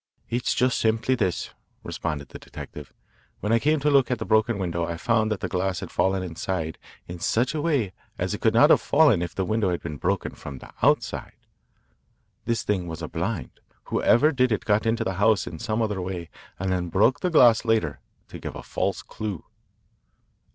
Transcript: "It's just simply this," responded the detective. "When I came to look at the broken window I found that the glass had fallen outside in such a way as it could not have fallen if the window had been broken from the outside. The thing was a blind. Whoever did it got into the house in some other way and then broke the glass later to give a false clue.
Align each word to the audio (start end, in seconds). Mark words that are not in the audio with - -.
"It's 0.31 0.55
just 0.55 0.79
simply 0.79 1.13
this," 1.13 1.51
responded 1.83 2.29
the 2.29 2.39
detective. 2.39 2.91
"When 3.39 3.51
I 3.53 3.59
came 3.59 3.79
to 3.81 3.91
look 3.91 4.09
at 4.09 4.17
the 4.17 4.25
broken 4.25 4.57
window 4.57 4.83
I 4.83 4.97
found 4.97 5.31
that 5.31 5.41
the 5.41 5.47
glass 5.47 5.79
had 5.79 5.91
fallen 5.91 6.23
outside 6.23 6.79
in 7.07 7.19
such 7.19 7.53
a 7.53 7.61
way 7.61 7.93
as 8.17 8.33
it 8.33 8.41
could 8.41 8.55
not 8.55 8.71
have 8.71 8.81
fallen 8.81 9.21
if 9.21 9.35
the 9.35 9.45
window 9.45 9.69
had 9.69 9.83
been 9.83 9.97
broken 9.97 10.31
from 10.33 10.57
the 10.57 10.71
outside. 10.81 11.35
The 12.45 12.55
thing 12.55 12.87
was 12.87 13.03
a 13.03 13.07
blind. 13.07 13.59
Whoever 13.93 14.31
did 14.31 14.51
it 14.51 14.65
got 14.65 14.87
into 14.87 15.03
the 15.03 15.13
house 15.21 15.45
in 15.45 15.59
some 15.59 15.83
other 15.83 16.01
way 16.01 16.31
and 16.57 16.71
then 16.71 16.89
broke 16.89 17.19
the 17.19 17.29
glass 17.29 17.63
later 17.63 17.99
to 18.29 18.39
give 18.39 18.55
a 18.55 18.63
false 18.63 19.03
clue. 19.03 19.45